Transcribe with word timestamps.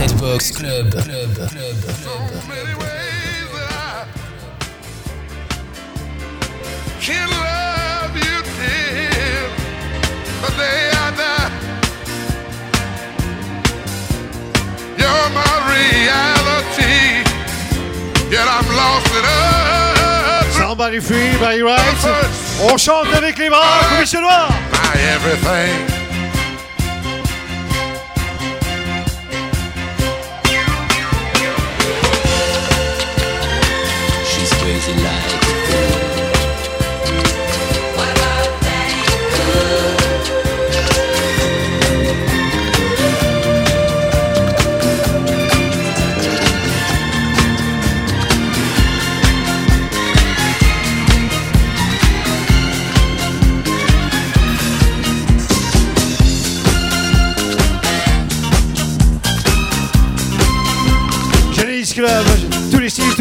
Redbox 0.00 0.56
Club. 0.56 0.90
Club. 0.92 1.34
Club. 1.34 1.50
Club. 1.50 1.76
Can 7.02 7.28
love 7.28 8.16
you 8.16 8.36
till 8.56 9.48
the 10.40 10.50
day 10.56 10.90
I 10.90 11.12
die. 11.20 11.52
You're 14.96 15.28
my 15.36 15.54
reality, 15.68 16.96
yet 18.32 18.48
I'm 18.48 18.68
lost 18.80 19.12
in 19.18 19.24
us. 19.26 20.56
Somebody 20.56 21.00
free, 21.00 21.36
by 21.38 21.60
right. 21.60 22.40
On 22.62 22.78
chante 22.78 23.12
avec 23.14 23.36
les 23.36 23.50
bras, 23.50 23.84
commission 23.90 24.22
noire. 24.22 24.50
My 24.72 24.98
everything. 24.98 25.99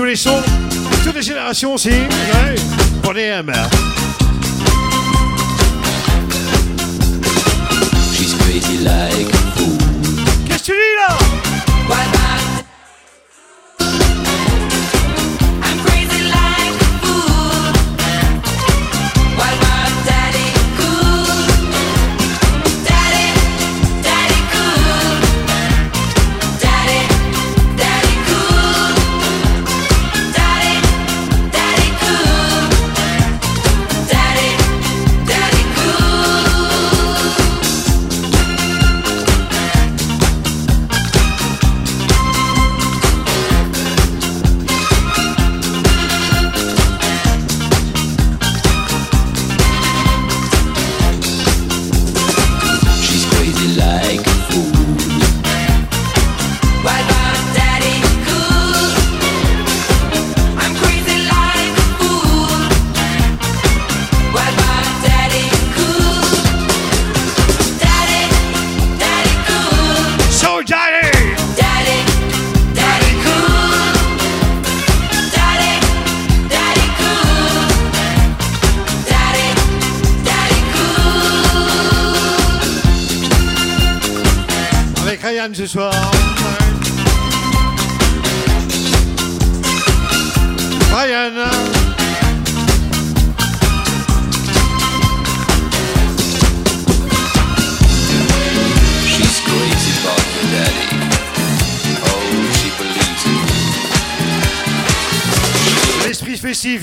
Les 0.09 0.15
sons, 0.15 0.41
toutes 1.03 1.15
les 1.15 1.21
générations 1.21 1.75
aussi. 1.75 1.91
Les 3.13 3.21
M. 3.23 3.51
She's 8.13 8.33
crazy 8.35 8.77
like 8.83 9.38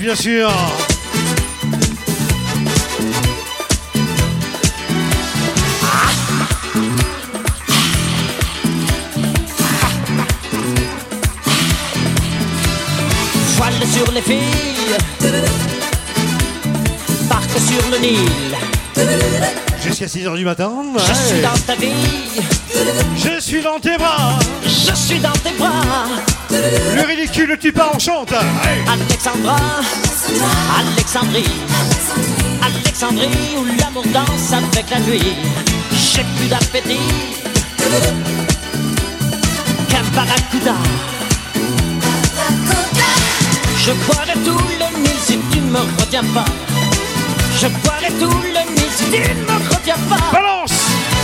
bien 0.07 0.15
sûr. 0.15 0.49
Voile 13.57 13.73
sur 13.93 14.11
les 14.13 14.21
filles, 14.21 14.37
barque 17.27 17.43
sur 17.59 17.91
le 17.91 17.97
Nil. 17.97 18.17
Jusqu'à 19.83 20.05
6h 20.05 20.37
du 20.37 20.45
matin. 20.45 20.71
Je 21.05 21.13
suis 21.13 21.41
dans 21.41 21.57
ta 21.65 21.75
vie, 21.75 21.91
Je 23.17 23.41
suis 23.41 23.61
dans 23.61 23.77
tes 23.81 23.97
bras. 23.97 24.16
Le 26.95 27.01
ridicule, 27.05 27.57
tu 27.59 27.71
pars 27.71 27.95
en 27.95 27.99
chante. 27.99 28.33
Alexandra, 28.91 29.55
Alexandrie, 30.77 31.49
Alexandrie 32.61 33.55
où 33.57 33.65
l'amour 33.79 34.03
danse 34.07 34.51
avec 34.51 34.89
la 34.89 34.99
nuit. 34.99 35.33
J'ai 35.93 36.25
plus 36.37 36.47
d'appétit 36.47 36.99
qu'un 39.89 40.03
barracuda. 40.13 40.75
Je 43.77 43.91
boirai 43.93 44.33
tout 44.43 44.59
le 44.79 44.99
Nil 44.99 45.17
si 45.25 45.39
tu 45.51 45.59
ne 45.59 45.71
me 45.71 45.79
retiens 45.79 46.25
pas. 46.33 46.45
Je 47.61 47.67
boirai 47.67 48.11
tout 48.19 48.29
le 48.29 48.75
Nil 48.75 48.91
si 48.93 49.05
tu 49.05 49.19
ne 49.19 49.35
me 49.45 49.69
retiens 49.73 49.95
pas. 50.09 50.17
Balance 50.33 50.73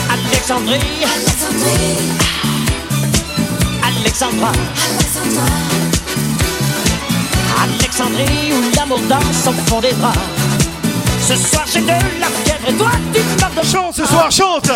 Alexandrie, 0.10 0.80
Alexandra, 4.06 4.52
Alexandrie 7.64 8.52
où 8.52 8.76
l'amour 8.76 9.00
danse 9.08 9.48
au 9.48 9.54
fond 9.70 9.80
des 9.80 9.94
draps. 9.94 10.20
Ce 11.22 11.38
soir 11.38 11.64
j'ai 11.72 11.80
de 11.80 11.88
la 11.88 12.28
fièvre. 12.28 12.68
Et 12.68 12.74
toi 12.74 12.92
tu 13.14 13.22
parles 13.40 13.56
de 13.56 13.66
Chante. 13.66 13.96
Ce 13.96 14.06
soir, 14.06 14.30
chante. 14.30 14.72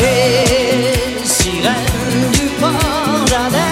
Les 0.00 1.24
sirènes 1.24 2.30
du 2.32 2.46
port 2.58 3.67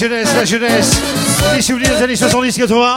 jeunesse. 0.00 0.34
La 0.34 0.44
jeunesse. 0.46 1.02
Les 1.54 1.60
souvenirs 1.60 1.90
des 1.94 2.02
années 2.02 2.14
70-80. 2.14 2.94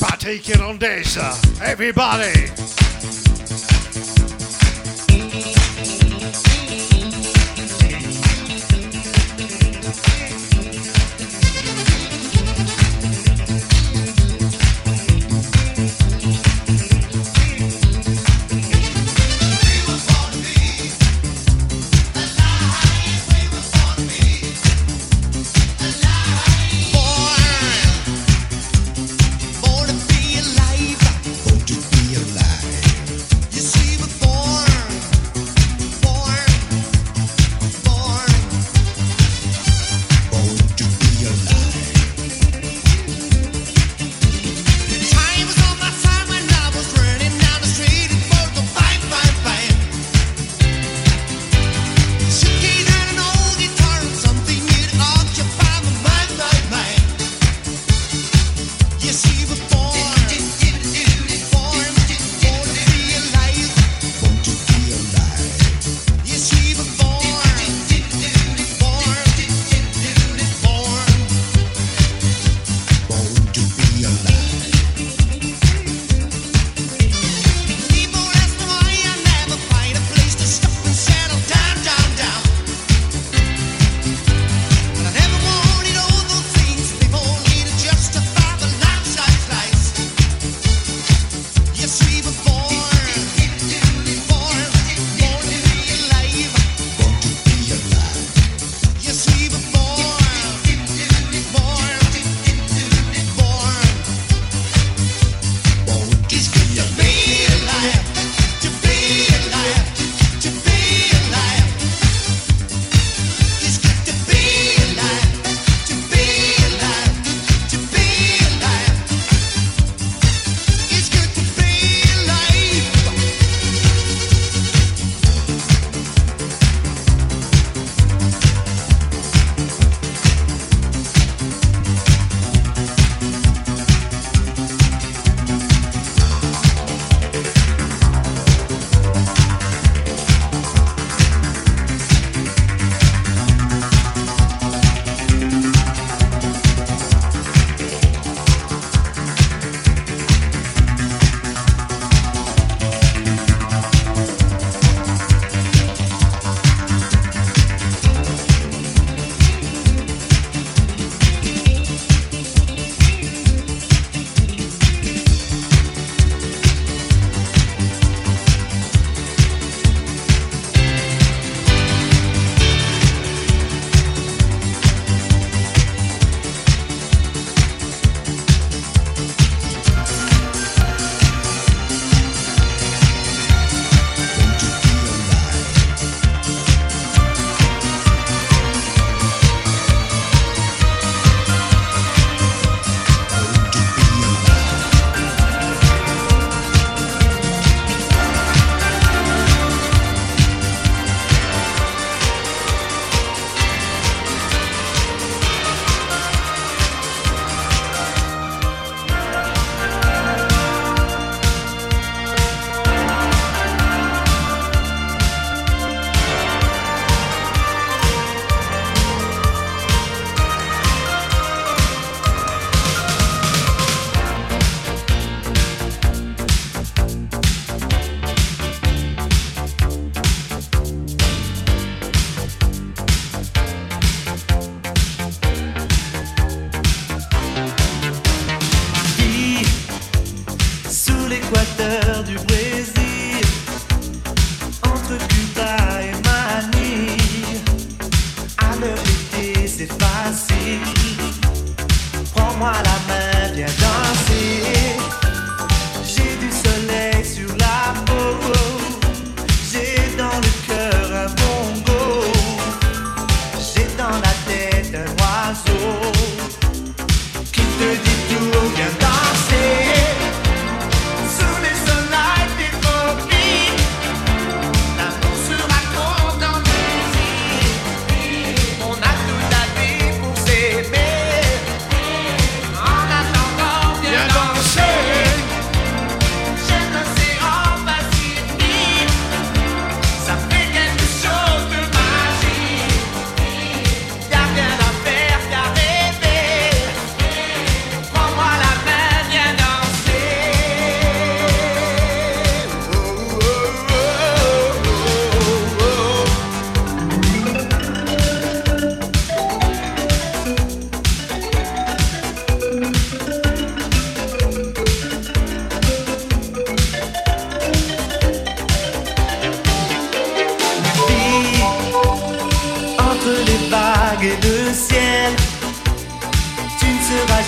Patrick 0.00 0.48
Hernandez, 0.48 1.18
everybody. 1.64 2.50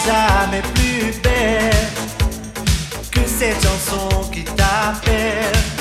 Jamais 0.06 0.62
plus 0.74 1.20
belle 1.22 1.72
que 3.10 3.20
cette 3.26 3.62
chanson 3.62 4.30
qui 4.30 4.44
t'appelle. 4.44 5.73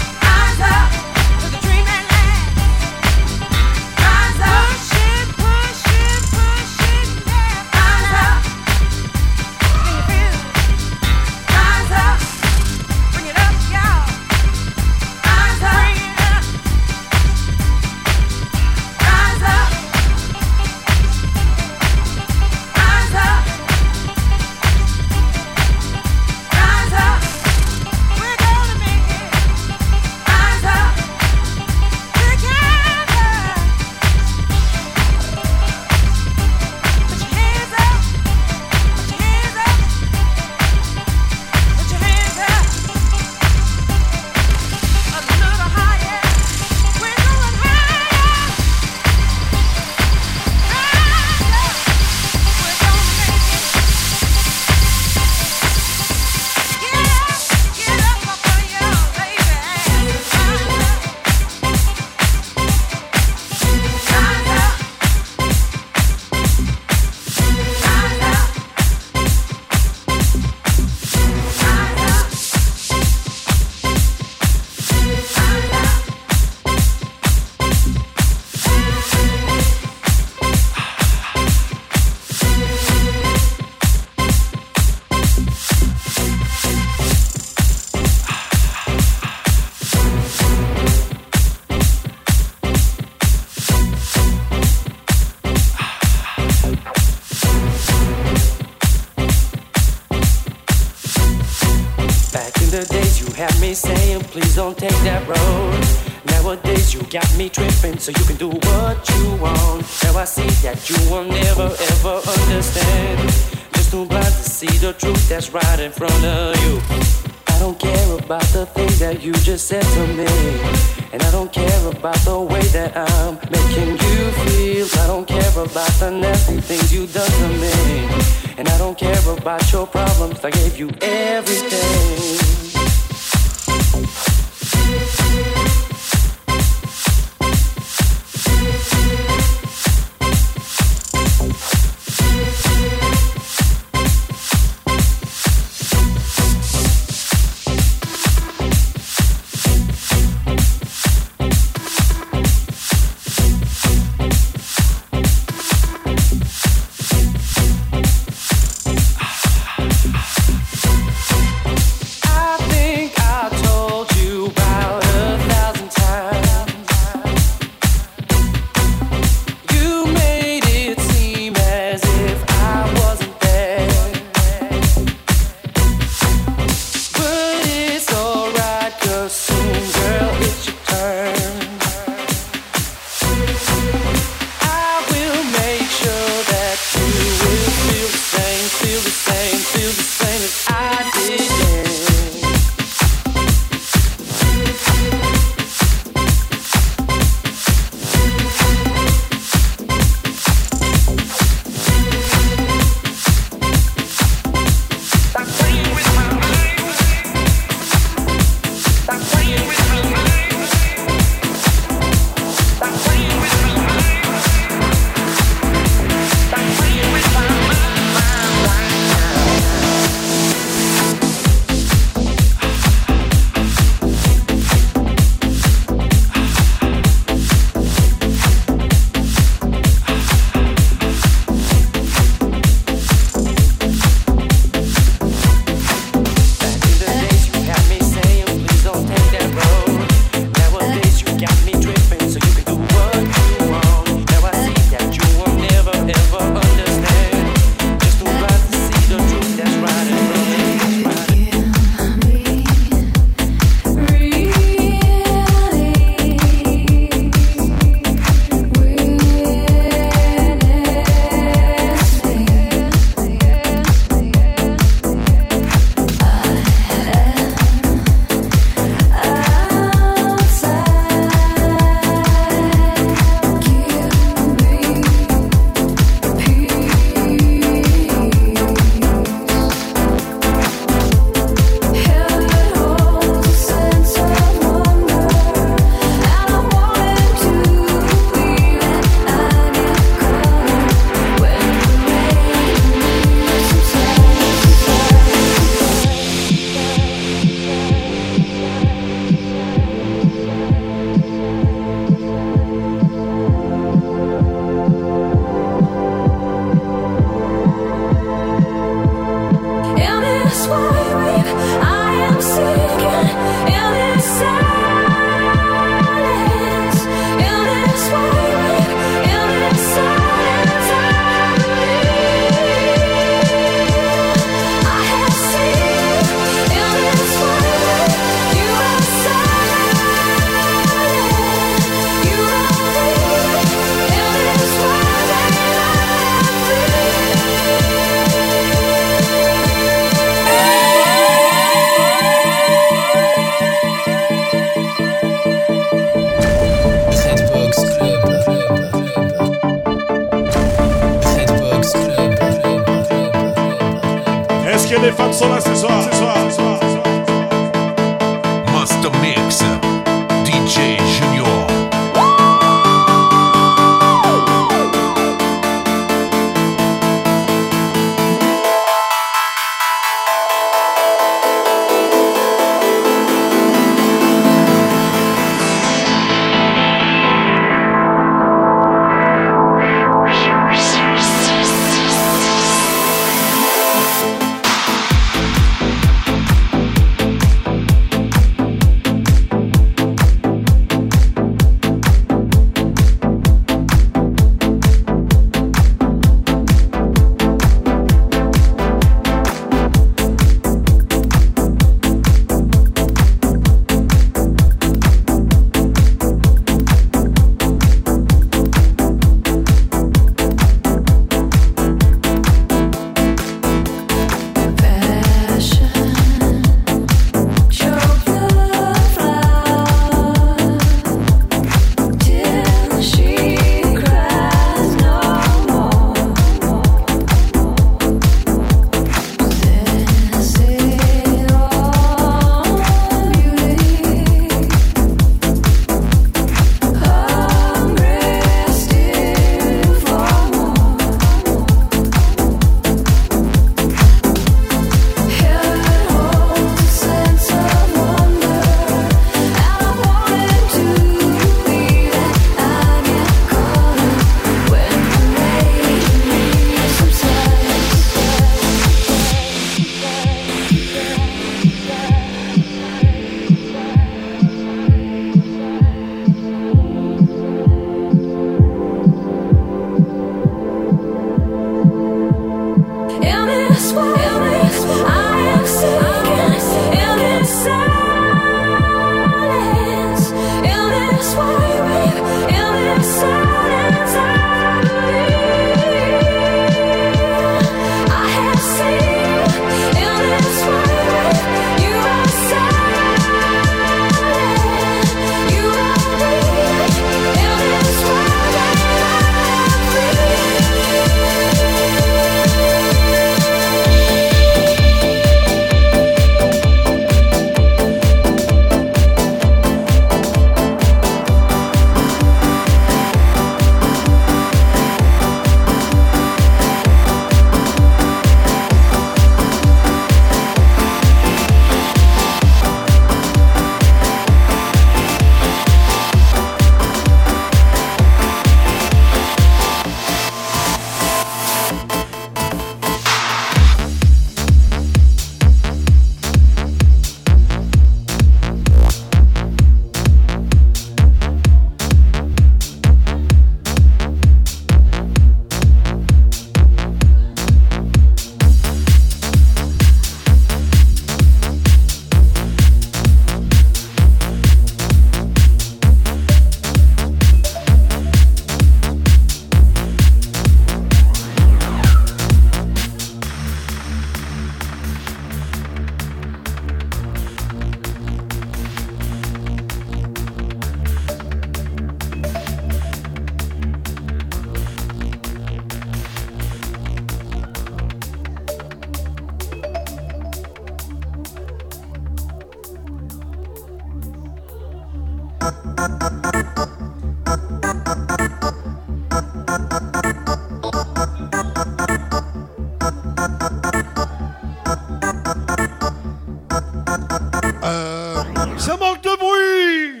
Ça 598.71 598.77
manque 598.77 599.01
de 599.01 599.17
bruit 599.17 600.00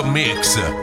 Master 0.00 0.12
Mix, 0.12 0.79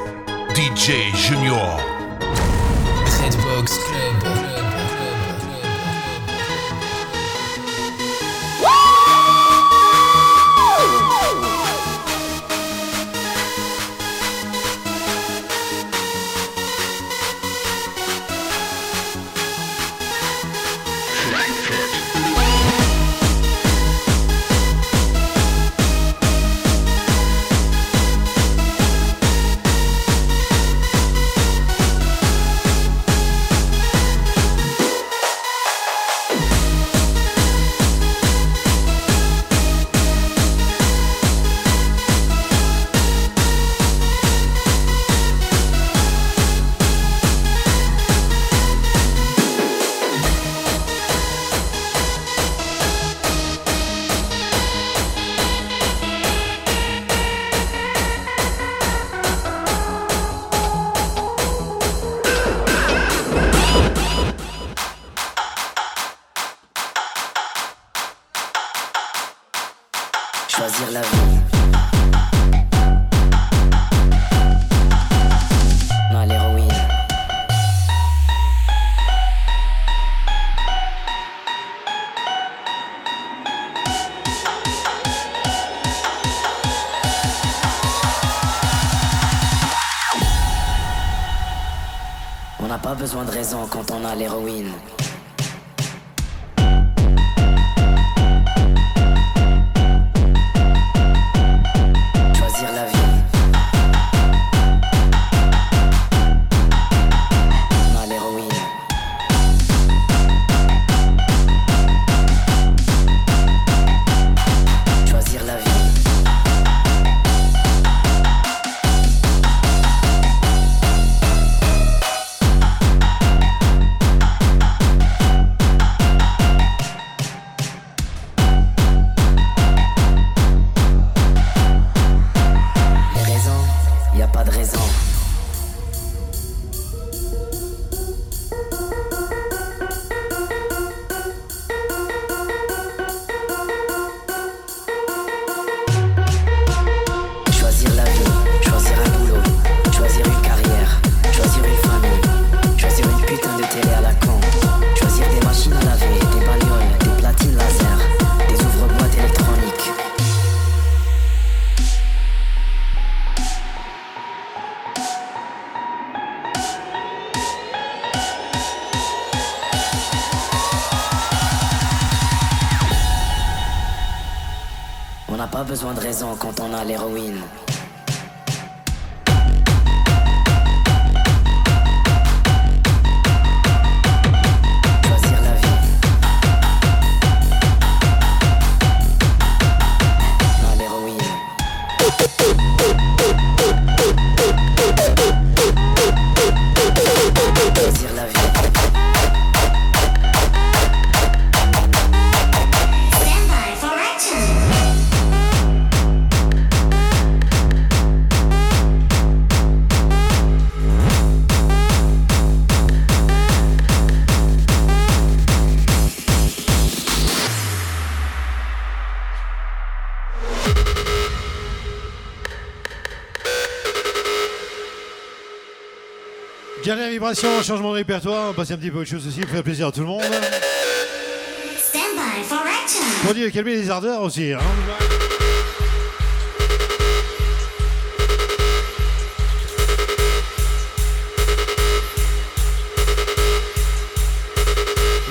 Dernière 226.87 227.09
vibration, 227.09 227.49
changement 227.63 227.89
de 227.91 227.95
répertoire, 227.95 228.51
on 228.51 228.53
passe 228.53 228.71
un 228.71 228.77
petit 228.77 228.89
peu 228.89 228.99
autre 228.99 229.09
chose 229.09 229.27
aussi 229.27 229.41
pour 229.41 229.49
faire 229.49 229.61
plaisir 229.61 229.87
à 229.87 229.91
tout 229.91 229.99
le 229.99 230.05
monde. 230.05 230.21
Stand 230.21 232.01
by 232.15 232.41
for 232.45 232.59
action. 232.59 233.03
Pour 233.25 233.33
dire 233.33 233.51
calmer 233.51 233.75
les 233.75 233.89
ardeurs 233.89 234.21
aussi. 234.21 234.53
Hein. 234.53 234.59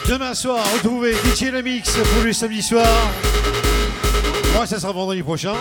Demain 0.07 0.35
soir, 0.35 0.63
retrouvez 0.75 1.15
DJ 1.15 1.45
Le 1.45 1.63
Mix 1.63 1.91
pour 1.97 2.23
le 2.23 2.35
samedi 2.35 2.61
soir. 2.61 2.87
Moi, 4.55 4.67
ça 4.67 4.79
sera 4.79 4.93
vendredi 4.93 5.23
prochain. 5.23 5.55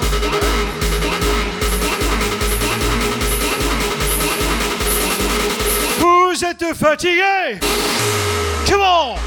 Vous 6.35 6.43
êtes 6.43 6.73
fatigués. 6.73 7.61
Comment 8.69 9.15
Stand 9.15 9.24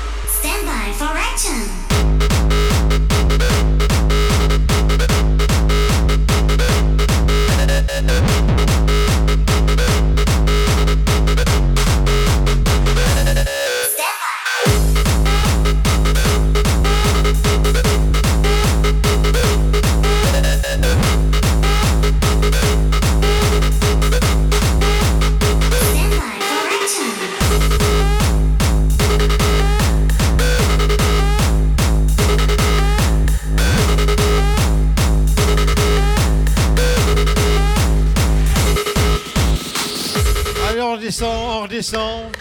redescend. 41.78 42.32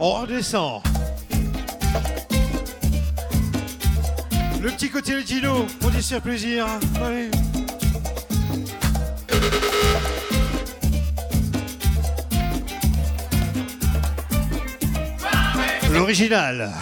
On 0.00 0.12
redescend. 0.12 0.82
Le 4.62 4.70
petit 4.70 4.88
côté 4.88 5.14
latino, 5.14 5.66
on 5.84 5.88
dit 5.90 6.02
faire 6.02 6.22
plaisir. 6.22 6.66
Allez. 7.04 7.30
L'original. 15.92 16.72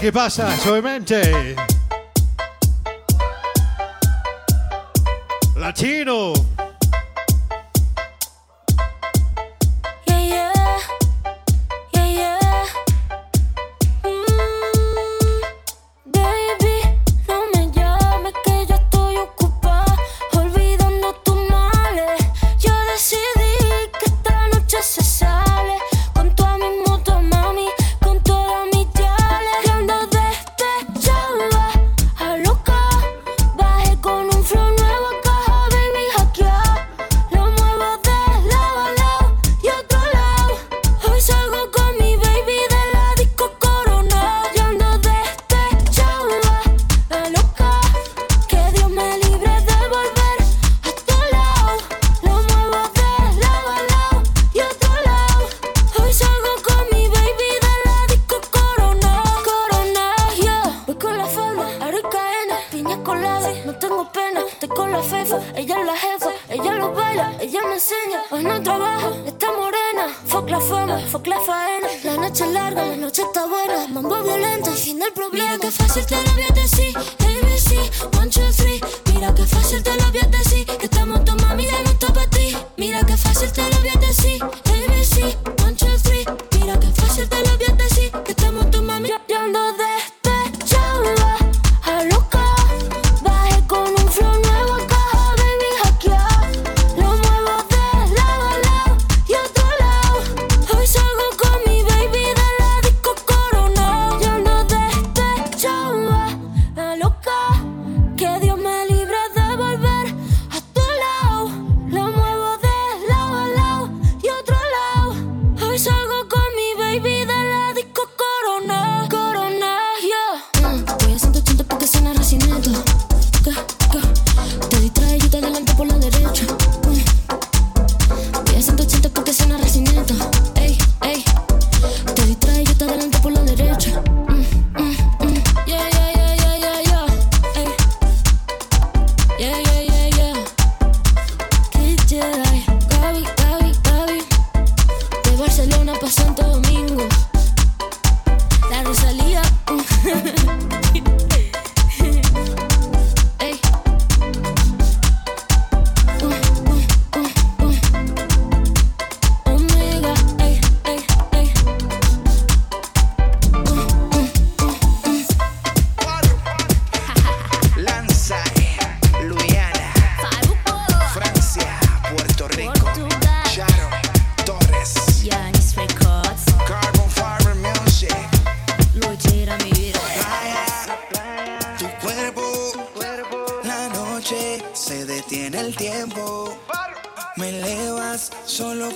que 0.00 0.10
pasa, 0.10 0.56
suavemente. 0.56 1.54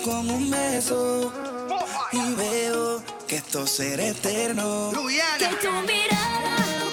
con 0.04 0.30
un 0.30 0.50
beso 0.50 1.32
y 2.12 2.34
veo 2.34 3.02
que 3.26 3.36
esto 3.36 3.66
será 3.66 4.06
eterno. 4.08 4.92
Luyana. 4.92 5.38
Que 5.38 5.56
tu 5.56 5.72
mirada 5.72 6.83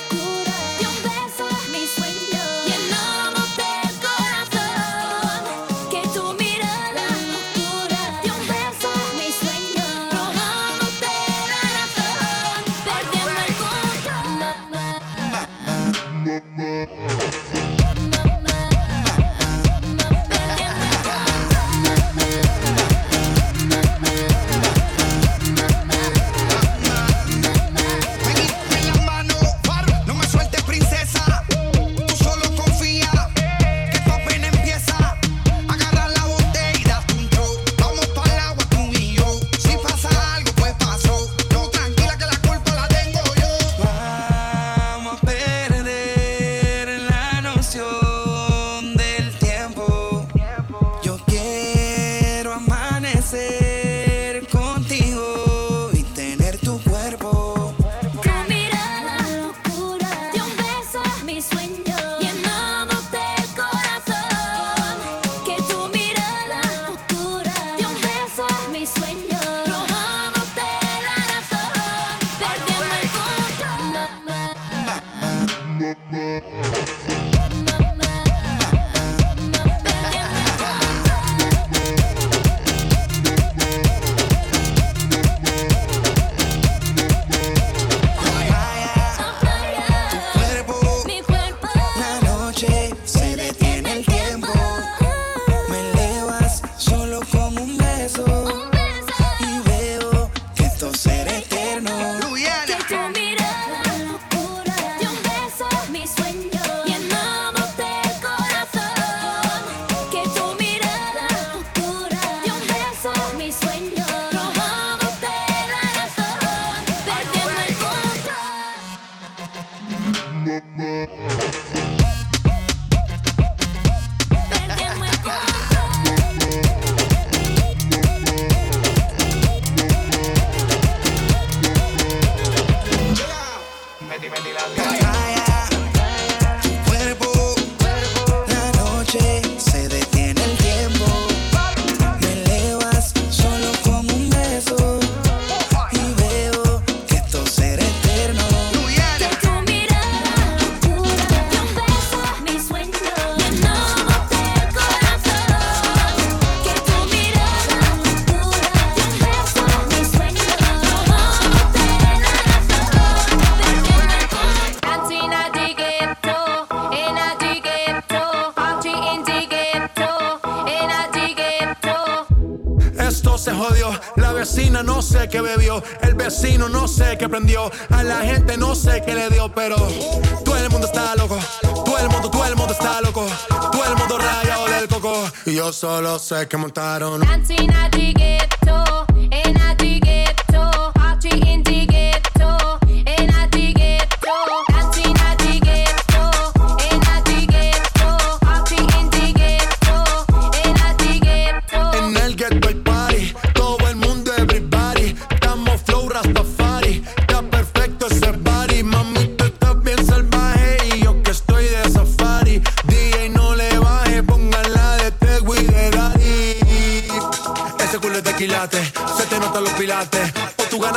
Y 185.45 185.55
yo 185.55 185.73
solo 185.73 186.19
sé 186.19 186.47
que 186.47 186.57
montaron. 186.57 187.21
Dancing 187.21 187.69
at 187.71 187.91
the. 187.91 188.60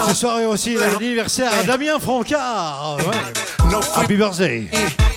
Ce 0.08 0.14
soir 0.14 0.40
est 0.40 0.46
aussi 0.46 0.74
l'anniversaire 0.74 1.52
à 1.52 1.62
Damien 1.64 1.98
Francard. 1.98 2.98
Ouais. 2.98 3.76
Happy 3.96 4.16
birthday. 4.16 4.68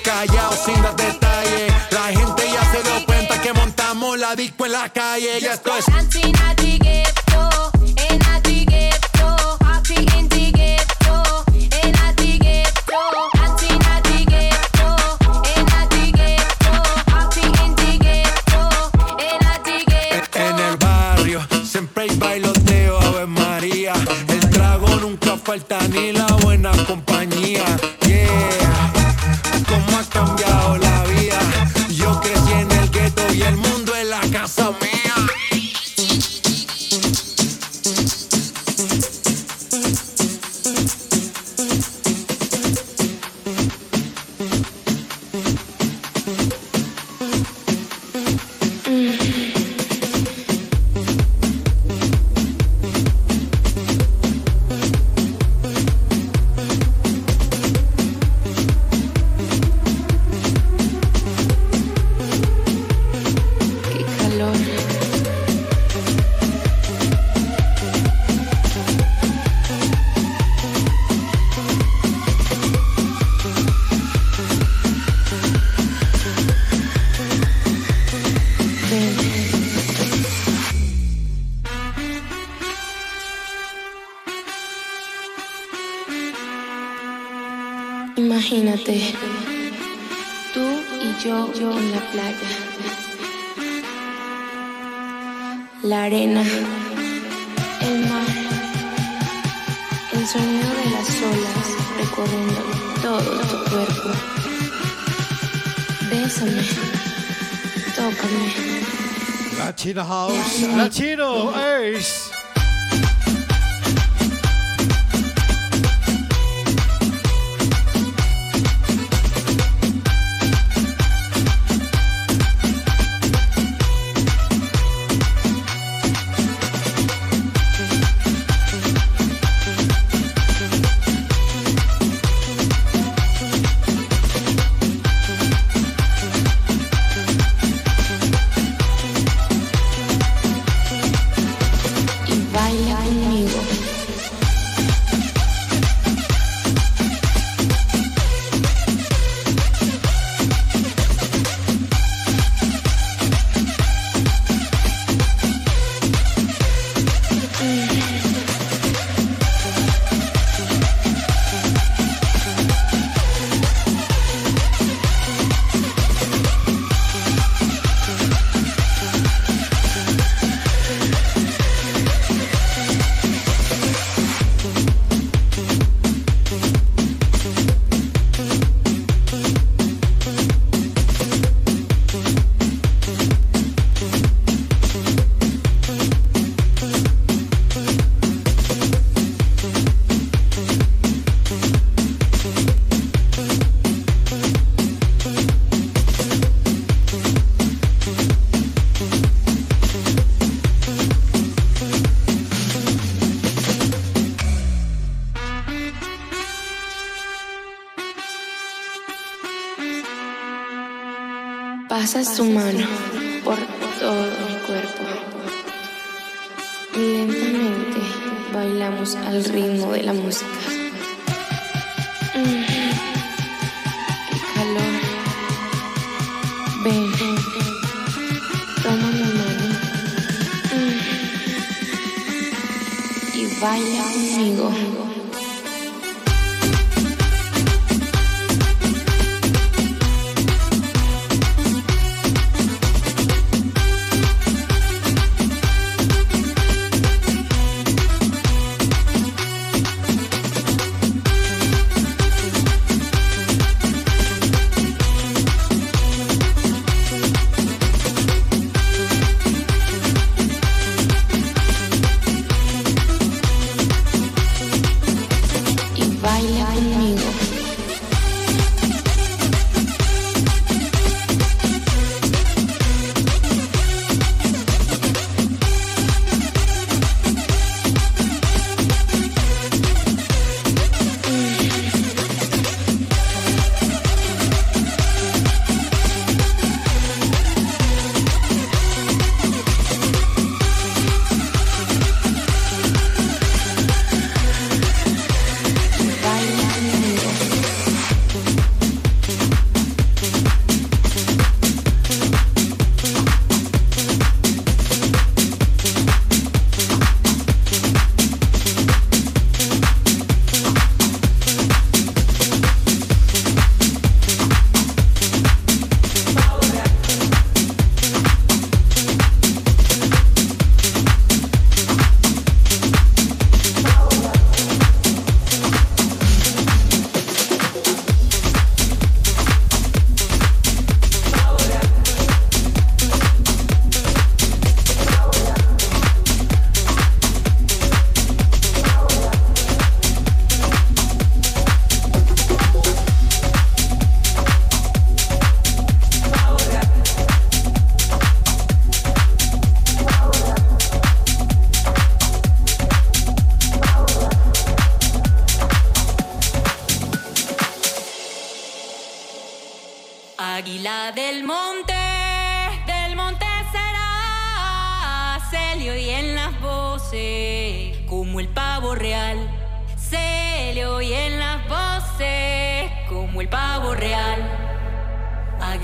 Callao 0.04 0.52
sin. 0.54 0.82
La 1.92 2.08
gente 2.12 2.44
ya 2.52 2.62
se 2.72 2.84
dio 2.84 3.06
cuenta 3.06 3.42
que 3.42 3.54
montamos 3.54 4.18
la 4.18 4.36
disco 4.36 4.66
en 4.66 4.72
la 4.72 4.90
calle. 4.90 5.40
Y 5.40 5.46
esto 5.46 5.72
es. 5.78 6.87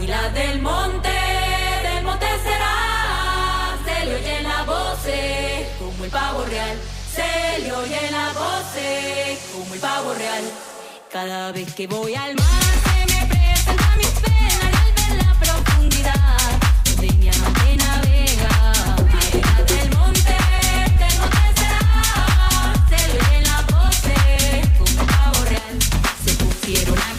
Águila 0.03 0.29
del 0.31 0.61
monte, 0.61 1.09
del 1.81 2.03
monte 2.03 2.25
será, 2.43 3.77
se 3.85 4.05
le 4.05 4.15
oyen 4.15 4.43
las 4.43 4.65
voces 4.65 5.67
como 5.79 6.03
el 6.03 6.11
pavo 6.11 6.43
real, 6.43 6.77
se 7.15 7.59
le 7.61 7.71
oyen 7.71 8.11
las 8.11 8.33
voces 8.33 9.39
como 9.53 9.73
el 9.73 9.79
pavo 9.79 10.13
real. 10.15 10.43
Cada 11.09 11.53
vez 11.53 11.73
que 11.73 11.87
voy 11.87 12.15
al 12.15 12.35
mar 12.35 12.73
se 12.83 13.13
me 13.13 13.25
presenta 13.27 13.95
mis 13.95 14.07
penas 14.07 14.73
al 14.83 14.91
ver 14.91 15.25
la 15.25 15.33
profundidad 15.39 16.59
donde 16.83 17.13
mi 17.13 17.29
amante 17.29 17.75
navega. 17.77 18.73
Águila 19.21 19.55
del 19.71 19.89
monte, 19.95 20.35
del 20.99 21.17
monte 21.17 21.43
será, 21.55 21.79
se 22.89 23.07
le 23.07 23.13
oyen 23.21 23.43
las 23.45 23.65
voces 23.67 24.67
como 24.77 24.99
el 24.99 25.07
pavo 25.07 25.45
real, 25.45 25.79
se 26.25 26.33
pusieron 26.33 26.97
a 26.97 27.12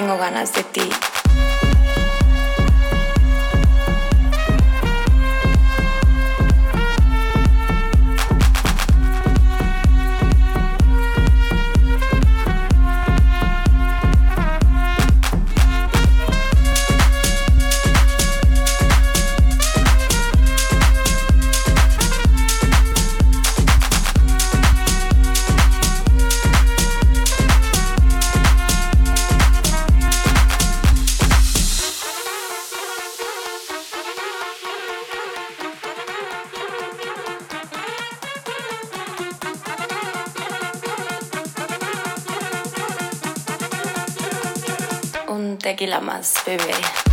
tengo 0.00 0.16
ganas 0.16 0.54
de 0.54 0.64
ti. 0.64 1.09
tranquila 45.80 46.00
más, 46.02 46.34
bebé. 46.44 47.09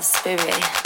us, 0.00 0.22
baby. 0.22 0.79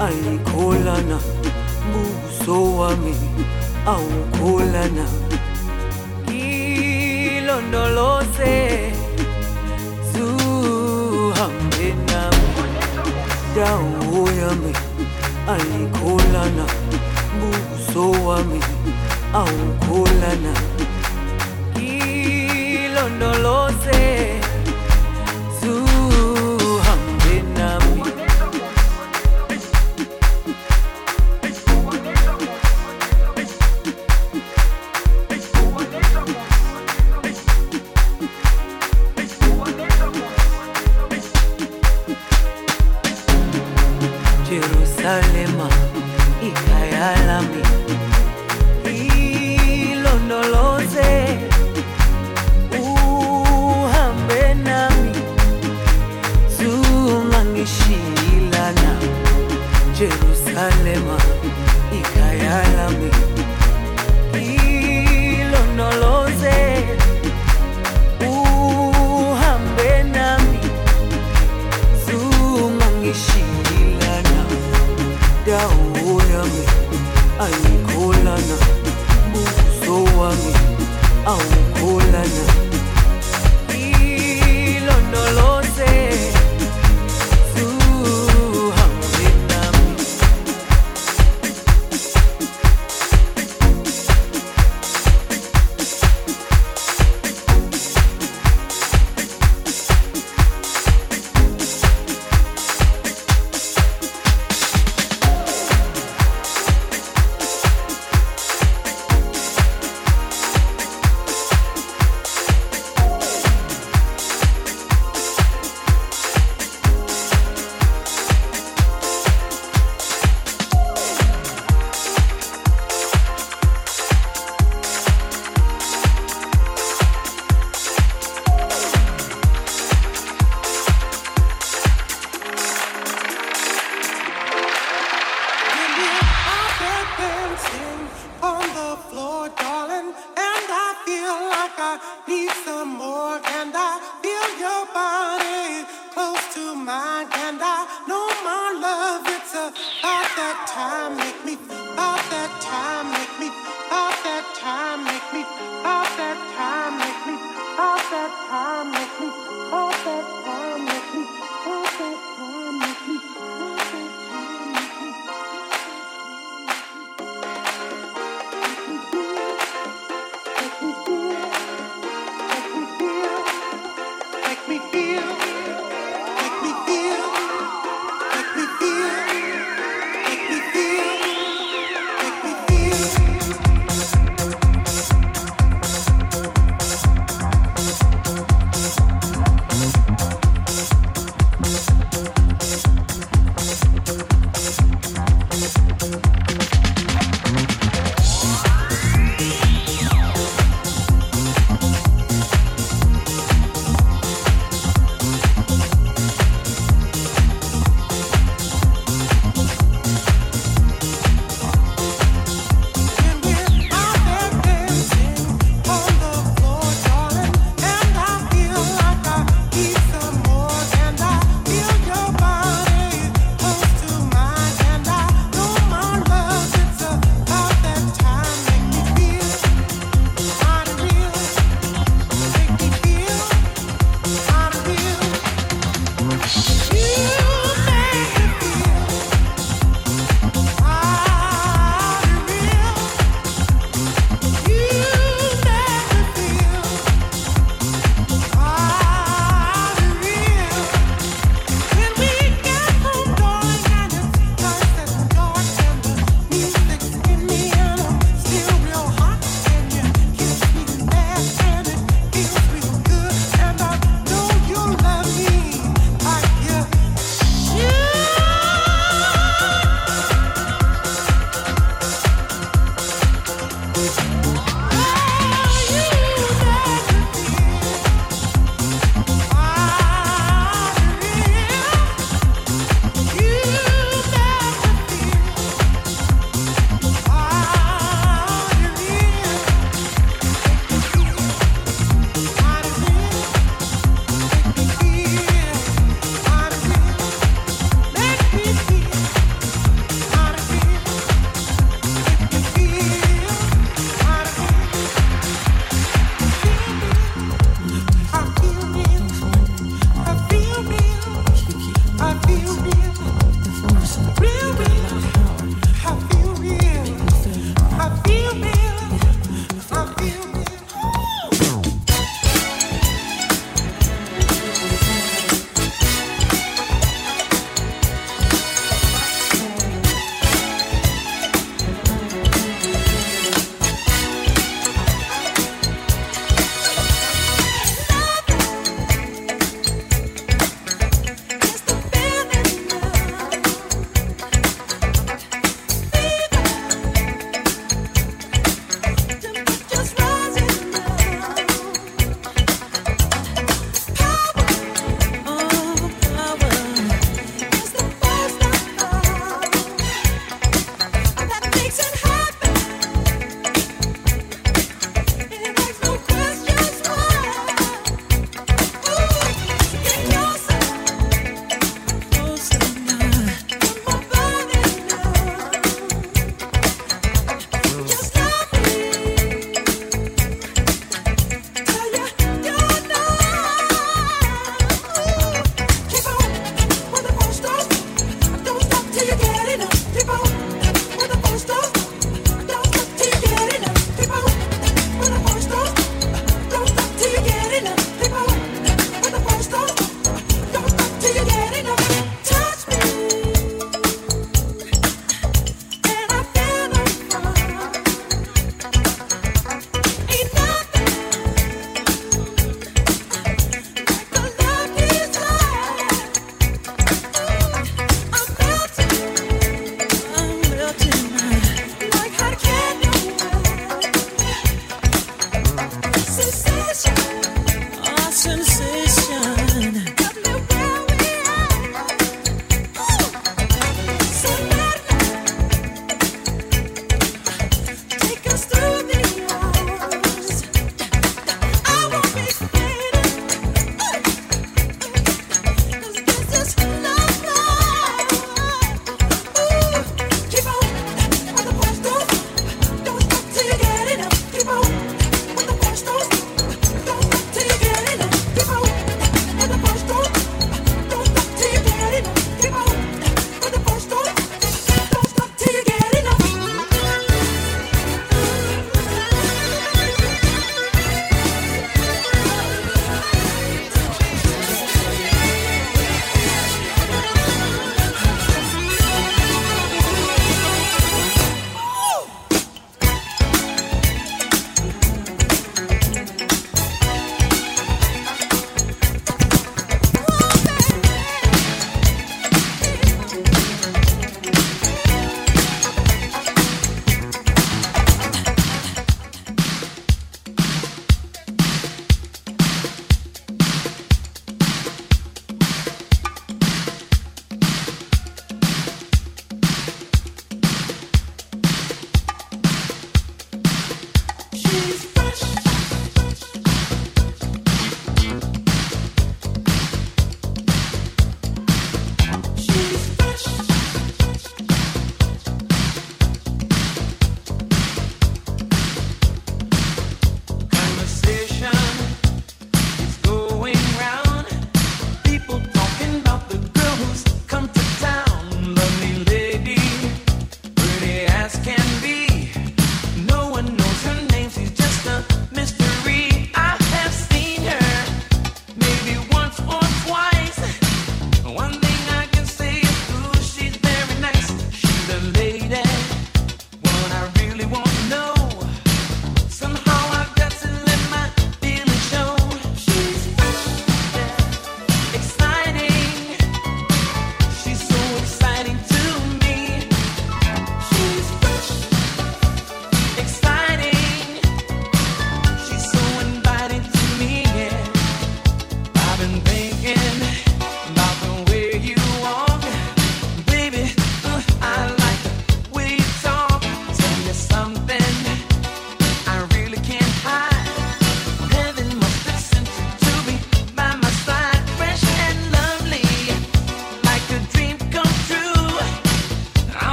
alikholana 0.00 1.18
buso 1.92 2.76
wami 2.76 3.14
awukholana. 3.86 5.06
Ngilondoloze 7.44 8.92
zuhambe 10.12 11.88
nami. 12.06 12.48
Dawo 13.56 14.20
yami 14.40 14.72
alikholana 15.48 16.64
buso 17.40 18.04
wami 18.26 18.60
awukholana. 19.34 20.52
Ngilondoloze 21.76 24.00